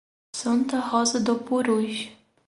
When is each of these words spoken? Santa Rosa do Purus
Santa 0.35 0.79
Rosa 0.79 1.19
do 1.19 1.35
Purus 1.45 2.09